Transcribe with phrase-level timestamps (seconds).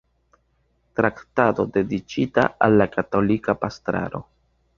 [0.99, 4.25] Traktato dediĉita al la katolika pastraro".